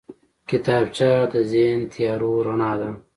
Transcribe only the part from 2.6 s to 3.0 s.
ده